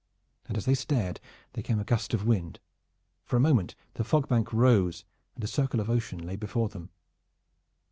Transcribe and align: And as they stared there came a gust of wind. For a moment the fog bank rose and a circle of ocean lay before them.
And 0.47 0.57
as 0.57 0.65
they 0.65 0.73
stared 0.73 1.19
there 1.53 1.61
came 1.61 1.79
a 1.79 1.83
gust 1.83 2.15
of 2.15 2.25
wind. 2.25 2.59
For 3.23 3.35
a 3.35 3.39
moment 3.39 3.75
the 3.93 4.03
fog 4.03 4.27
bank 4.27 4.51
rose 4.51 5.05
and 5.35 5.43
a 5.43 5.47
circle 5.47 5.79
of 5.79 5.91
ocean 5.91 6.17
lay 6.25 6.35
before 6.37 6.69
them. 6.69 6.89